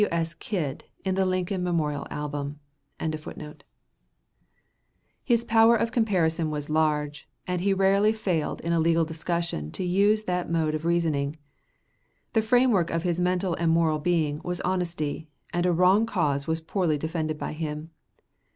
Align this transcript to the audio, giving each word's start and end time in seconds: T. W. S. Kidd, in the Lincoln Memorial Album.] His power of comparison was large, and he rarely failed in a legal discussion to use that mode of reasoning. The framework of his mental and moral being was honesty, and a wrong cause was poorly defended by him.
T. 0.01 0.05
W. 0.05 0.19
S. 0.19 0.33
Kidd, 0.33 0.83
in 1.05 1.13
the 1.13 1.27
Lincoln 1.27 1.63
Memorial 1.63 2.07
Album.] 2.09 2.59
His 5.23 5.45
power 5.45 5.75
of 5.75 5.91
comparison 5.91 6.49
was 6.49 6.71
large, 6.71 7.29
and 7.45 7.61
he 7.61 7.71
rarely 7.71 8.11
failed 8.11 8.61
in 8.61 8.73
a 8.73 8.79
legal 8.79 9.05
discussion 9.05 9.69
to 9.73 9.83
use 9.83 10.23
that 10.23 10.49
mode 10.49 10.73
of 10.73 10.85
reasoning. 10.85 11.37
The 12.33 12.41
framework 12.41 12.89
of 12.89 13.03
his 13.03 13.19
mental 13.21 13.53
and 13.53 13.71
moral 13.71 13.99
being 13.99 14.41
was 14.43 14.59
honesty, 14.61 15.29
and 15.53 15.67
a 15.67 15.71
wrong 15.71 16.07
cause 16.07 16.47
was 16.47 16.61
poorly 16.61 16.97
defended 16.97 17.37
by 17.37 17.53
him. 17.53 17.91